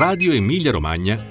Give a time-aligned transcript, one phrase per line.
[0.00, 1.22] Radio Emilia Romagna.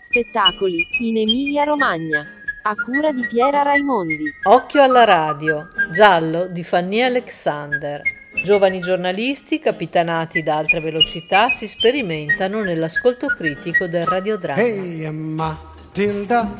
[0.00, 2.26] Spettacoli in Emilia Romagna.
[2.62, 4.34] A cura di Piera Raimondi.
[4.42, 5.68] Occhio alla radio.
[5.92, 8.02] Giallo di Fanny Alexander.
[8.42, 14.60] Giovani giornalisti, capitanati da altre velocità, si sperimentano nell'ascolto critico del radiodramma.
[14.60, 16.52] Hey, Matilda,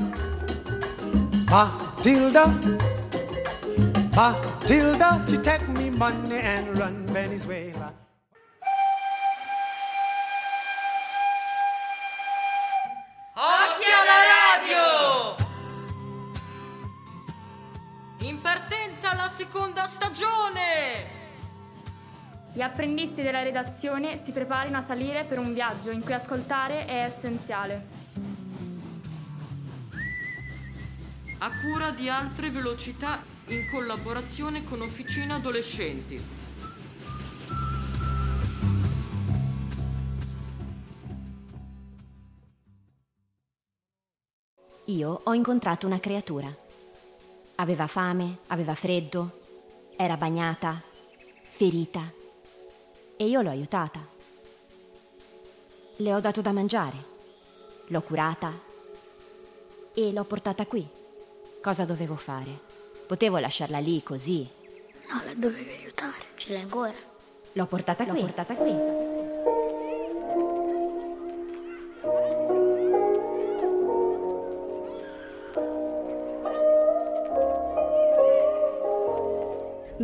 [1.48, 2.58] Matilda,
[4.14, 8.03] Matilda, she take me money and run Venezuela.
[19.34, 21.22] Seconda stagione!
[22.52, 27.02] Gli apprendisti della redazione si preparino a salire per un viaggio in cui ascoltare è
[27.02, 27.84] essenziale.
[31.38, 36.24] A cura di altre velocità in collaborazione con Officina Adolescenti.
[44.84, 46.63] Io ho incontrato una creatura.
[47.56, 49.30] Aveva fame, aveva freddo,
[49.96, 50.82] era bagnata,
[51.40, 52.12] ferita
[53.16, 54.00] e io l'ho aiutata.
[55.96, 56.96] Le ho dato da mangiare,
[57.86, 58.52] l'ho curata
[59.94, 60.86] e l'ho portata qui.
[61.62, 62.50] Cosa dovevo fare?
[63.06, 64.48] Potevo lasciarla lì così.
[65.08, 66.94] No, la dovevi aiutare, ce l'hai ancora.
[67.52, 68.18] L'ho portata qui.
[68.18, 69.13] L'ho portata qui.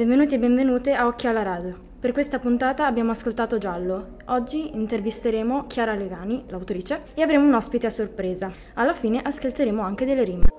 [0.01, 1.79] Benvenuti e benvenute a Occhio alla Radio.
[2.01, 4.17] Per questa puntata abbiamo ascoltato Giallo.
[4.29, 8.51] Oggi intervisteremo Chiara Legani, l'autrice, e avremo un ospite a sorpresa.
[8.77, 10.50] Alla fine ascolteremo anche delle rime.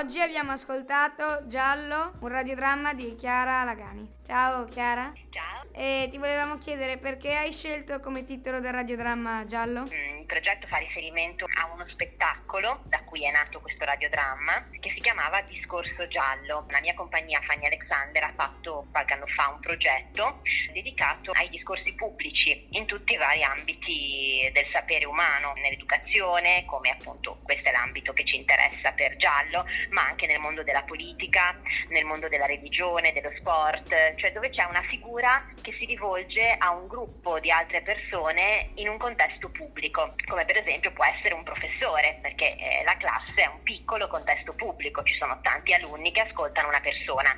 [0.00, 4.10] Oggi abbiamo ascoltato Giallo, un radiodramma di Chiara Lagani.
[4.24, 5.12] Ciao Chiara.
[5.28, 5.60] Ciao.
[5.72, 9.82] E ti volevamo chiedere perché hai scelto come titolo del radiodramma Giallo?
[9.82, 14.90] Mm, Il progetto fa riferimento a uno spettacolo da cui è nato questo radiodramma che
[14.94, 16.66] si chiamava Discorso Giallo.
[16.70, 21.94] La mia compagnia Fanny Alexander ha fatto qualche anno fa un progetto dedicato ai discorsi
[21.94, 28.12] pubblici in tutti i vari ambiti del sapere umano, nell'educazione, come appunto questo è l'ambito
[28.12, 31.54] che ci interessa per Giallo, ma anche nel mondo della politica,
[31.88, 36.70] nel mondo della religione, dello sport, cioè dove c'è una figura che si rivolge a
[36.70, 41.42] un gruppo di altre persone in un contesto pubblico, come per esempio può essere un
[41.42, 46.20] professore, perché eh, la classe è un piccolo contesto pubblico, ci sono tanti alunni che
[46.20, 47.36] ascoltano una persona.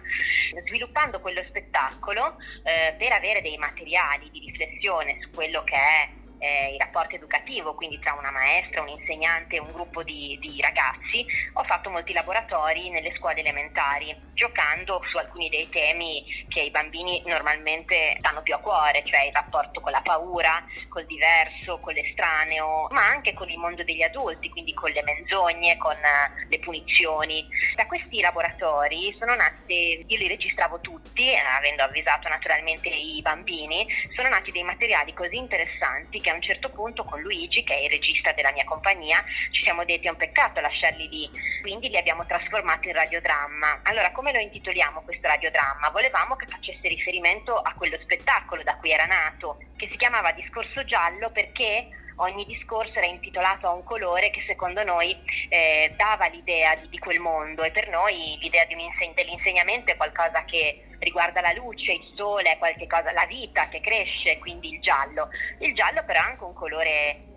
[0.67, 6.09] Sviluppando quello spettacolo eh, per avere dei materiali di riflessione su quello che è
[6.43, 10.61] eh, il rapporto educativo, quindi tra una maestra, un insegnante e un gruppo di, di,
[10.61, 16.71] ragazzi, ho fatto molti laboratori nelle scuole elementari, giocando su alcuni dei temi che i
[16.71, 21.95] bambini normalmente stanno più a cuore, cioè il rapporto con la paura, col diverso, con
[21.95, 26.59] l'estraneo, ma anche con il mondo degli adulti, quindi con le menzogne, con uh, le
[26.59, 27.47] punizioni.
[27.77, 33.87] Da questi laboratori sono nati, io li registravo tutti, eh, avendo avvisato naturalmente i bambini,
[34.17, 37.81] sono nati dei materiali così interessanti che a un certo punto con Luigi, che è
[37.83, 41.97] il regista della mia compagnia, ci siamo detti è un peccato lasciarli lì, quindi li
[41.97, 43.81] abbiamo trasformati in radiodramma.
[43.85, 45.91] Allora, come lo intitoliamo questo radiodramma?
[45.91, 50.85] Volevamo che facesse riferimento a quello spettacolo da cui era nato, che si chiamava Discorso
[50.85, 55.17] Giallo perché ogni discorso era intitolato a un colore che secondo noi
[55.49, 59.91] eh, dava l'idea di, di, quel mondo e per noi l'idea di un inseg- dell'insegnamento
[59.91, 64.75] è qualcosa che riguarda la luce, il sole, qualche cosa, la vita che cresce, quindi
[64.75, 65.29] il giallo.
[65.59, 67.32] Il giallo però ha anche un colore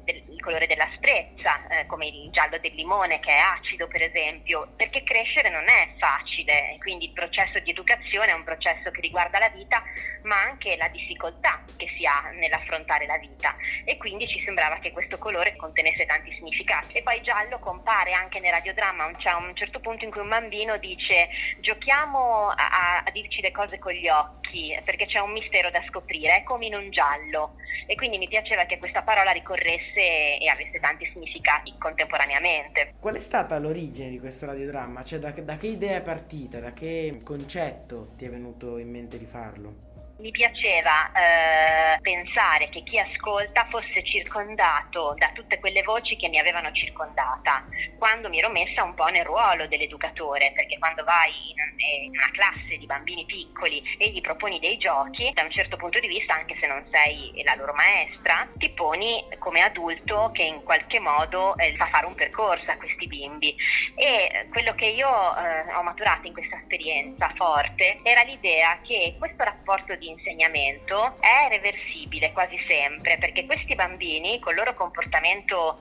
[0.45, 5.50] colore dell'asprezza, eh, come il giallo del limone che è acido per esempio, perché crescere
[5.50, 9.81] non è facile, quindi il processo di educazione è un processo che riguarda la vita,
[10.22, 13.56] ma anche la difficoltà che si ha nell'affrontare la vita.
[13.83, 16.94] E quindi ci sembrava che questo colore contenesse tanti significati.
[16.94, 20.77] E poi giallo compare anche nel radiodramma, c'è un certo punto in cui un bambino
[20.77, 21.27] dice
[21.59, 24.44] giochiamo a, a dirci le cose con gli occhi,
[24.84, 27.56] perché c'è un mistero da scoprire, è come in un giallo
[27.86, 32.94] e quindi mi piaceva che questa parola ricorresse e avesse tanti significati contemporaneamente.
[33.00, 35.04] Qual è stata l'origine di questo radiodramma?
[35.04, 36.60] Cioè da, da che idea è partita?
[36.60, 39.85] Da che concetto ti è venuto in mente di farlo?
[40.17, 46.39] Mi piaceva eh, pensare che chi ascolta fosse circondato da tutte quelle voci che mi
[46.39, 47.65] avevano circondata
[47.97, 52.31] quando mi ero messa un po' nel ruolo dell'educatore, perché quando vai in, in una
[52.31, 56.33] classe di bambini piccoli e gli proponi dei giochi, da un certo punto di vista,
[56.33, 61.57] anche se non sei la loro maestra, ti poni come adulto che in qualche modo
[61.57, 63.53] eh, fa fare un percorso a questi bimbi.
[63.95, 69.44] E quello che io eh, ho maturato in questa esperienza forte era l'idea che questo
[69.44, 75.80] rapporto di di insegnamento è reversibile quasi sempre, perché questi bambini col loro comportamento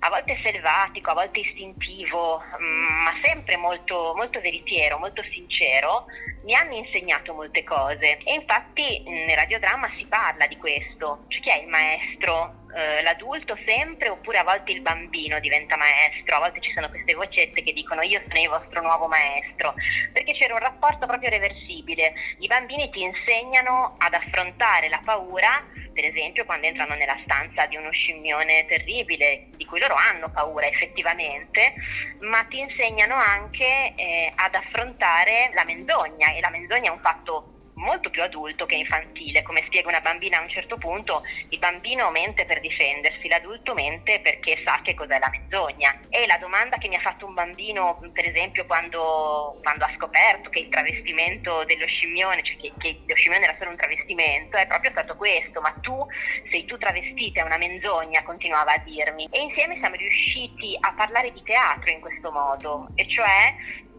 [0.00, 6.06] a volte selvatico, a volte istintivo, mm, ma sempre molto, molto veritiero, molto sincero,
[6.44, 8.18] mi hanno insegnato molte cose.
[8.24, 13.56] E infatti nel radiodramma si parla di questo, cioè chi è il maestro eh, l'adulto
[13.64, 17.72] sempre oppure a volte il bambino diventa maestro, a volte ci sono queste vocette che
[17.72, 19.74] dicono io sono il vostro nuovo maestro,
[20.12, 26.04] perché c'era un rapporto proprio reversibile, i bambini ti insegnano ad affrontare la paura, per
[26.04, 31.74] esempio quando entrano nella stanza di uno scimmione terribile, di cui loro hanno paura effettivamente,
[32.20, 37.55] ma ti insegnano anche eh, ad affrontare la menzogna e la menzogna è un fatto
[37.76, 39.42] molto più adulto che infantile.
[39.42, 44.20] Come spiega una bambina a un certo punto, il bambino mente per difendersi, l'adulto mente
[44.20, 45.98] perché sa che cos'è la menzogna.
[46.08, 50.50] E la domanda che mi ha fatto un bambino, per esempio, quando, quando ha scoperto
[50.50, 54.66] che il travestimento dello scimmione, cioè che, che, lo scimmione era solo un travestimento, è
[54.66, 56.06] proprio stato questo, ma tu
[56.50, 59.28] sei tu travestita, è una menzogna, continuava a dirmi.
[59.30, 63.54] E insieme siamo riusciti a parlare di teatro in questo modo, e cioè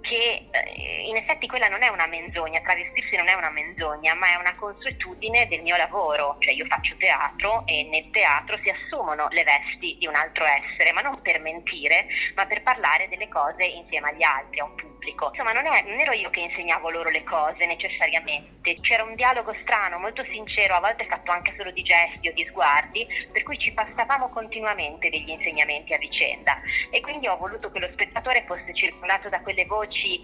[0.07, 4.31] che eh, in effetti quella non è una menzogna, travestirsi non è una menzogna, ma
[4.31, 9.27] è una consuetudine del mio lavoro, cioè io faccio teatro e nel teatro si assumono
[9.30, 13.63] le vesti di un altro essere, ma non per mentire, ma per parlare delle cose
[13.63, 15.30] insieme agli altri, a un pubblico pubblico.
[15.31, 19.56] Insomma, non, è, non ero io che insegnavo loro le cose necessariamente, c'era un dialogo
[19.62, 23.57] strano, molto sincero, a volte fatto anche solo di gesti o di sguardi, per cui
[23.57, 26.59] ci passavamo continuamente degli insegnamenti a vicenda
[26.92, 30.21] e quindi ho voluto che lo spettatore fosse circondato da quelle voci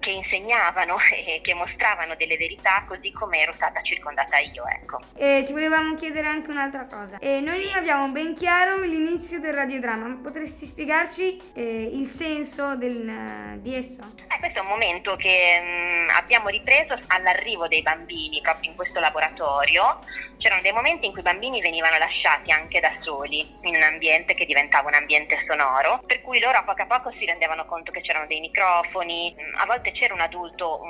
[0.00, 5.00] che insegnavano e che mostravano delle verità così come ero stata circondata io, ecco.
[5.16, 7.18] E ti volevamo chiedere anche un'altra cosa.
[7.18, 13.06] E noi non abbiamo ben chiaro l'inizio del radiodramma, potresti spiegarci eh, il senso del,
[13.06, 14.00] uh, di esso?
[14.28, 18.76] Eh, questo è un momento che mh, mm, abbiamo ripreso all'arrivo dei bambini proprio in
[18.76, 20.00] questo laboratorio
[20.46, 24.34] c'erano dei momenti in cui i bambini venivano lasciati anche da soli in un ambiente
[24.34, 27.90] che diventava un ambiente sonoro, per cui loro a poco a poco si rendevano conto
[27.90, 30.82] che c'erano dei microfoni, a volte c'era un adulto,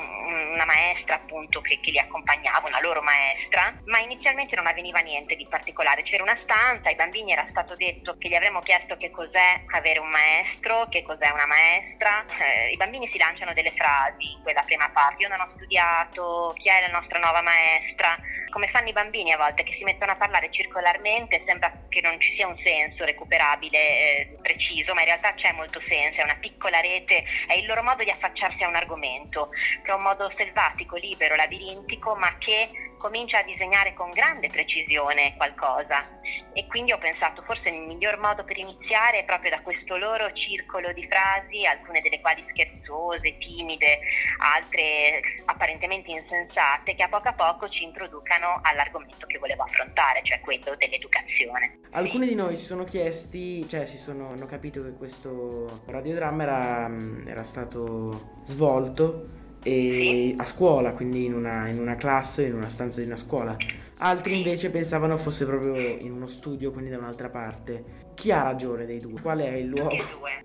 [0.52, 5.36] una maestra appunto che, che li accompagnava, una loro maestra, ma inizialmente non avveniva niente
[5.36, 9.10] di particolare, c'era una stanza, ai bambini era stato detto che gli avremmo chiesto che
[9.10, 14.32] cos'è avere un maestro, che cos'è una maestra, eh, i bambini si lanciano delle frasi
[14.32, 18.18] in quella prima parte, io non ho studiato, chi è la nostra nuova maestra,
[18.50, 22.18] come fanno i bambini a volte che si mettono a parlare circolarmente, sembra che non
[22.20, 26.36] ci sia un senso recuperabile eh, preciso, ma in realtà c'è molto senso, è una
[26.40, 29.50] piccola rete, è il loro modo di affacciarsi a un argomento,
[29.82, 35.34] che è un modo selvatico, libero, labirintico, ma che comincia a disegnare con grande precisione
[35.36, 36.04] qualcosa.
[36.52, 40.32] E quindi ho pensato forse il miglior modo per iniziare è proprio da questo loro
[40.32, 44.00] circolo di frasi, alcune delle quali scherzose, timide,
[44.38, 50.40] altre apparentemente insensate, che a poco a poco ci introducano all'argomento che volevo affrontare, cioè
[50.40, 51.78] quello dell'educazione.
[51.92, 56.90] Alcuni di noi si sono chiesti, cioè si sono, hanno capito che questo radiodramma era,
[57.26, 63.00] era stato svolto e a scuola, quindi in una, in una classe, in una stanza
[63.00, 63.56] di una scuola.
[63.98, 68.04] Altri invece pensavano fosse proprio in uno studio, quindi da un'altra parte.
[68.16, 69.20] Chi ha ragione dei due?
[69.20, 69.90] Qual è il luogo?
[69.90, 70.44] Tutti e due.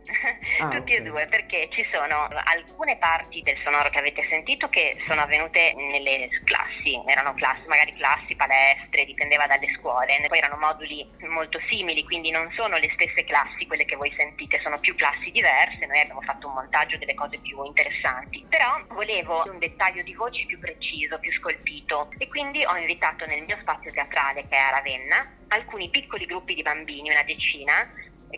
[0.60, 0.96] Ah, Tutti okay.
[0.98, 5.74] e due, perché ci sono alcune parti del sonoro che avete sentito che sono avvenute
[5.74, 12.04] nelle classi, erano classi, magari classi, palestre, dipendeva dalle scuole, poi erano moduli molto simili,
[12.04, 16.02] quindi non sono le stesse classi quelle che voi sentite, sono più classi diverse, noi
[16.02, 20.60] abbiamo fatto un montaggio delle cose più interessanti, però volevo un dettaglio di voci più
[20.60, 25.40] preciso, più scolpito e quindi ho invitato nel mio spazio teatrale che è a Ravenna
[25.52, 27.90] alcuni piccoli gruppi di bambini, una decina,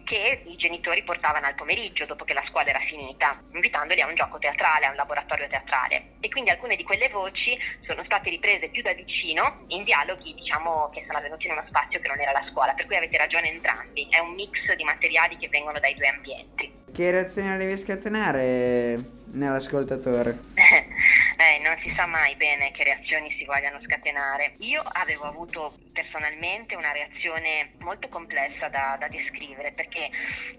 [0.04, 4.16] che i genitori portavano al pomeriggio dopo che la scuola era finita, invitandoli a un
[4.16, 6.14] gioco teatrale, a un laboratorio teatrale.
[6.20, 10.90] E quindi alcune di quelle voci sono state riprese più da vicino in dialoghi, diciamo,
[10.92, 13.52] che sono avvenuti in uno spazio che non era la scuola, per cui avete ragione
[13.52, 16.72] entrambi, è un mix di materiali che vengono dai due ambienti.
[16.92, 18.98] Che reazione devi scatenare
[19.32, 20.40] nell'ascoltatore?
[21.36, 24.54] Eh, non si sa mai bene che reazioni si vogliano scatenare.
[24.60, 30.10] Io avevo avuto personalmente una reazione molto complessa da, da descrivere perché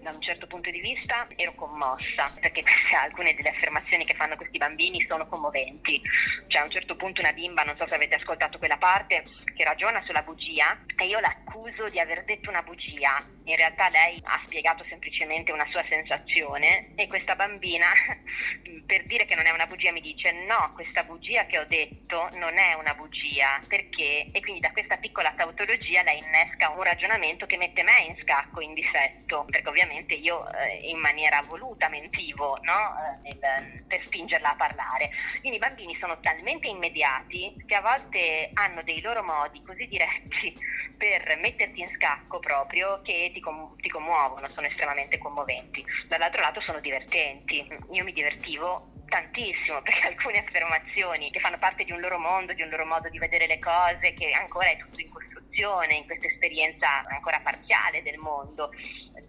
[0.01, 2.63] da un certo punto di vista ero commossa perché
[2.95, 6.01] alcune delle affermazioni che fanno questi bambini sono commoventi.
[6.47, 9.23] Cioè a un certo punto una bimba, non so se avete ascoltato quella parte,
[9.55, 13.17] che ragiona sulla bugia e io l'accuso di aver detto una bugia.
[13.45, 17.87] In realtà lei ha spiegato semplicemente una sua sensazione e questa bambina
[18.85, 22.29] per dire che non è una bugia mi dice no, questa bugia che ho detto
[22.33, 24.27] non è una bugia, perché?
[24.31, 28.15] E quindi da questa piccola la tautologia lei innesca un ragionamento che mette me in
[28.21, 32.93] scacco, in difetto, perché ovviamente io eh, in maniera voluta mentivo no?
[33.23, 35.09] eh, nel, per spingerla a parlare.
[35.39, 40.53] Quindi i bambini sono talmente immediati che a volte hanno dei loro modi così diretti
[40.95, 45.83] per metterti in scacco proprio che ti, com- ti commuovono, sono estremamente commoventi.
[46.07, 47.67] Dall'altro lato sono divertenti.
[47.93, 52.61] Io mi divertivo tantissimo perché alcune affermazioni che fanno parte di un loro mondo, di
[52.61, 56.27] un loro modo di vedere le cose, che ancora è tutto in costruzione, in questa
[56.27, 58.69] esperienza ancora parziale del mondo,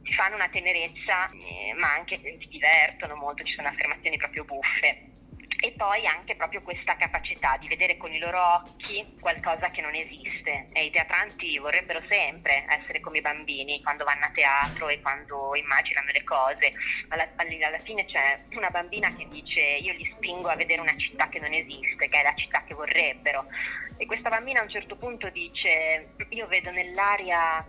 [0.03, 5.16] ti fanno una tenerezza, eh, ma anche ti divertono molto, ci sono affermazioni proprio buffe
[5.67, 9.97] e poi anche proprio questa capacità di vedere con i loro occhi qualcosa che non
[9.97, 10.69] esiste.
[10.73, 15.57] E i teatranti vorrebbero sempre essere come i bambini quando vanno a teatro e quando
[15.57, 16.73] immaginano le cose.
[17.09, 21.29] Alla, alla fine c'è una bambina che dice io li spingo a vedere una città
[21.29, 23.47] che non esiste che è la città che vorrebbero.
[23.97, 27.67] E questa bambina a un certo punto dice io vedo nell'aria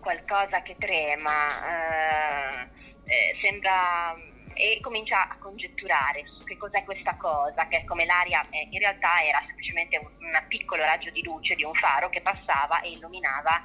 [0.00, 2.68] qualcosa che trema eh,
[3.06, 4.14] eh, sembra
[4.54, 8.78] e comincia a congetturare su che cos'è questa cosa, che è come l'aria, eh, in
[8.78, 12.92] realtà era semplicemente un, un piccolo raggio di luce di un faro che passava e
[12.92, 13.62] illuminava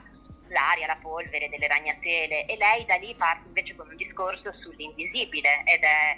[0.50, 2.46] l'aria, la polvere delle ragnatele.
[2.46, 6.17] E lei da lì parte invece con un discorso sull'invisibile ed è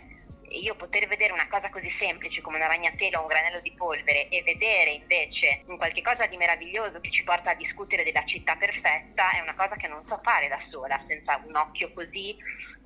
[0.51, 4.29] io poter vedere una cosa così semplice come una ragnatela o un granello di polvere
[4.29, 8.55] e vedere invece un qualche cosa di meraviglioso che ci porta a discutere della città
[8.55, 12.35] perfetta è una cosa che non so fare da sola senza un occhio così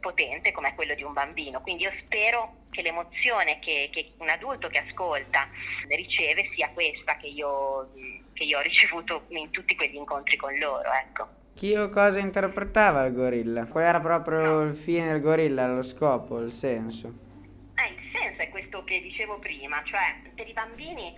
[0.04, 1.62] potente come quello di un bambino.
[1.62, 5.48] Quindi io spero che l'emozione che, che un adulto che ascolta
[5.88, 7.90] riceve sia questa che io,
[8.34, 10.92] che io ho ricevuto in tutti quegli incontri con loro.
[10.92, 11.42] Ecco.
[11.56, 13.66] Chi o cosa interpretava il gorilla?
[13.68, 17.14] Qual era proprio il fine del gorilla, lo scopo, il senso?
[17.76, 21.14] Eh, il senso è questo che dicevo prima, cioè per i bambini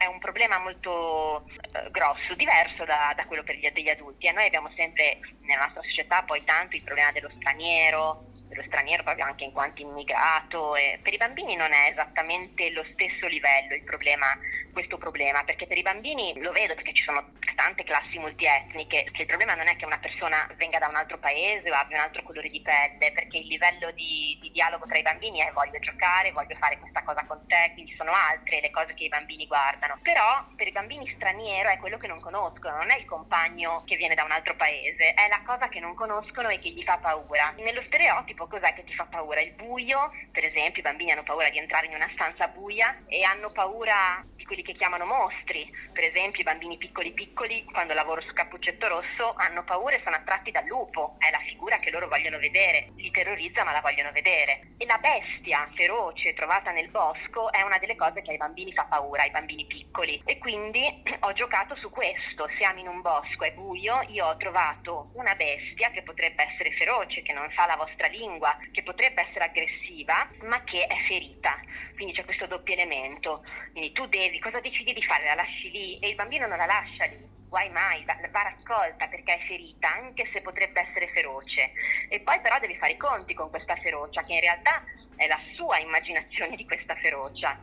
[0.00, 4.28] è un problema molto eh, grosso, diverso da, da quello gli, degli adulti.
[4.28, 8.29] E noi abbiamo sempre nella nostra società poi tanto il problema dello straniero,
[8.60, 10.74] dello straniero proprio anche in quanto immigrato.
[11.02, 14.26] Per i bambini non è esattamente lo stesso livello il problema,
[14.72, 19.22] questo problema, perché per i bambini lo vedo perché ci sono tante classi multietniche, che
[19.22, 22.04] il problema non è che una persona venga da un altro paese o abbia un
[22.04, 25.78] altro colore di pelle, perché il livello di, di dialogo tra i bambini è voglio
[25.78, 29.46] giocare, voglio fare questa cosa con te, quindi sono altre le cose che i bambini
[29.46, 29.98] guardano.
[30.02, 33.96] Però per i bambini straniero è quello che non conoscono, non è il compagno che
[33.96, 36.96] viene da un altro paese, è la cosa che non conoscono e che gli fa
[36.96, 37.52] paura.
[37.58, 39.40] Nello stereotipo cos'è che ti fa paura?
[39.40, 43.22] Il buio, per esempio i bambini hanno paura di entrare in una stanza buia e
[43.22, 48.20] hanno paura di quelli che chiamano mostri, per esempio i bambini piccoli piccoli quando lavoro
[48.22, 52.08] su Cappuccetto Rosso hanno paura e sono attratti dal lupo, è la figura che loro
[52.08, 54.72] vogliono vedere, li terrorizza ma la vogliono vedere.
[54.78, 58.84] E la bestia feroce trovata nel bosco è una delle cose che ai bambini fa
[58.84, 60.20] paura, ai bambini piccoli.
[60.24, 65.10] E quindi ho giocato su questo, siamo in un bosco, è buio, io ho trovato
[65.14, 68.29] una bestia che potrebbe essere feroce, che non sa la vostra lingua,
[68.72, 71.58] che potrebbe essere aggressiva, ma che è ferita.
[71.94, 73.44] Quindi c'è questo doppio elemento.
[73.72, 75.24] Quindi tu devi, cosa decidi di fare?
[75.24, 77.18] La lasci lì e il bambino non la lascia lì.
[77.48, 81.72] Guai mai, va, va raccolta perché è ferita, anche se potrebbe essere feroce.
[82.08, 84.84] E poi però devi fare i conti con questa ferocia, che in realtà
[85.16, 87.58] è la sua immaginazione di questa ferocia.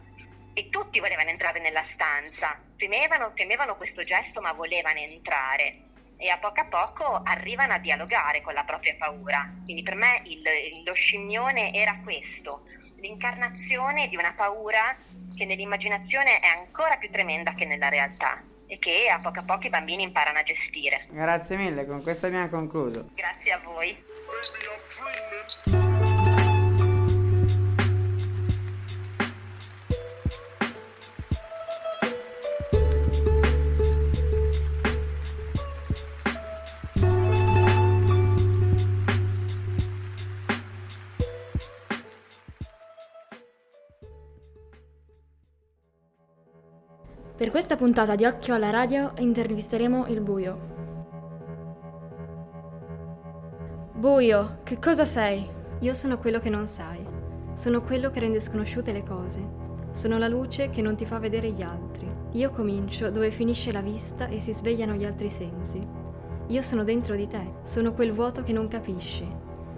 [0.54, 5.87] E tutti volevano entrare nella stanza, temevano, temevano questo gesto ma volevano entrare
[6.18, 9.50] e a poco a poco arrivano a dialogare con la propria paura.
[9.64, 10.42] Quindi per me il,
[10.84, 12.64] lo scimmione era questo,
[12.98, 14.96] l'incarnazione di una paura
[15.36, 19.68] che nell'immaginazione è ancora più tremenda che nella realtà e che a poco a poco
[19.68, 21.08] i bambini imparano a gestire.
[21.10, 23.10] Grazie mille, con questo abbiamo concluso.
[23.14, 23.96] Grazie a voi.
[47.48, 50.60] Per questa puntata di Occhio alla Radio intervisteremo il buio.
[53.94, 55.48] Buio, che cosa sei?
[55.80, 57.02] Io sono quello che non sai.
[57.54, 59.42] Sono quello che rende sconosciute le cose.
[59.92, 62.14] Sono la luce che non ti fa vedere gli altri.
[62.34, 65.82] Io comincio dove finisce la vista e si svegliano gli altri sensi.
[66.48, 69.26] Io sono dentro di te, sono quel vuoto che non capisci.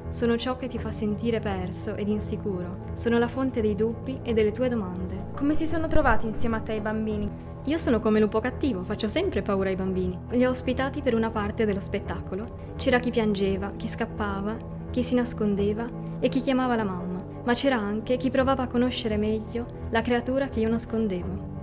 [0.09, 2.87] Sono ciò che ti fa sentire perso ed insicuro.
[2.93, 5.27] Sono la fonte dei dubbi e delle tue domande.
[5.35, 7.48] Come si sono trovati insieme a te i bambini?
[7.65, 10.17] Io sono come lupo cattivo, faccio sempre paura ai bambini.
[10.29, 12.73] Li ho ospitati per una parte dello spettacolo.
[12.77, 14.57] C'era chi piangeva, chi scappava,
[14.89, 15.87] chi si nascondeva
[16.19, 20.47] e chi chiamava la mamma, ma c'era anche chi provava a conoscere meglio la creatura
[20.47, 21.57] che io nascondevo.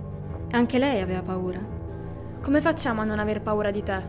[0.51, 1.59] Anche lei aveva paura.
[2.41, 4.01] Come facciamo a non aver paura di te?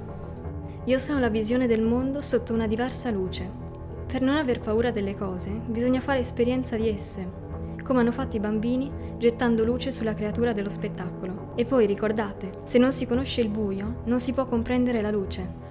[0.84, 3.50] Io sono la visione del mondo sotto una diversa luce.
[4.06, 7.28] Per non aver paura delle cose, bisogna fare esperienza di esse,
[7.82, 11.37] come hanno fatto i bambini gettando luce sulla creatura dello spettacolo.
[11.58, 15.66] E poi ricordate, se non si conosce il buio, non si può comprendere la luce.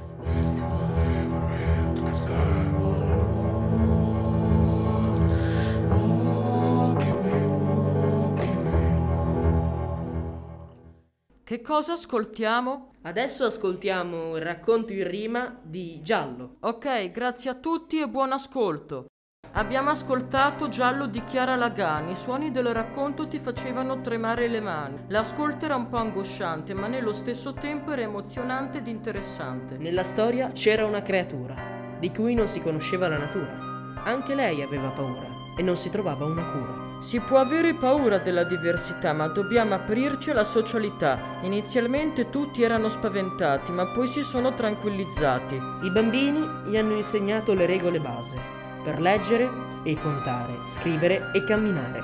[11.41, 12.91] Che cosa ascoltiamo?
[13.03, 16.58] Adesso ascoltiamo il racconto in rima di Giallo.
[16.60, 19.06] Ok, grazie a tutti e buon ascolto.
[19.54, 24.98] Abbiamo ascoltato Giallo di Chiara Lagani, i suoni del racconto ti facevano tremare le mani.
[25.08, 29.77] L'ascolto era un po' angosciante, ma nello stesso tempo era emozionante ed interessante.
[29.77, 31.56] Nella storia c'era una creatura,
[32.00, 33.58] di cui non si conosceva la natura.
[34.04, 35.27] Anche lei aveva paura
[35.58, 37.01] e non si trovava una cura.
[37.01, 41.39] Si può avere paura della diversità, ma dobbiamo aprirci alla socialità.
[41.42, 45.56] Inizialmente tutti erano spaventati, ma poi si sono tranquillizzati.
[45.56, 48.56] I bambini gli hanno insegnato le regole base
[48.88, 49.50] per leggere
[49.84, 52.00] e contare, scrivere e camminare.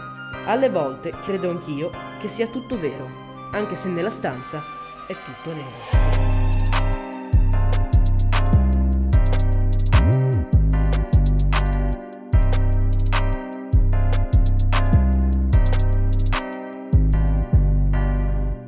[0.46, 3.10] Alle volte credo anch'io che sia tutto vero,
[3.54, 4.62] anche se nella stanza
[5.08, 6.42] è tutto nero.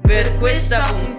[0.02, 1.15] Per questa puntata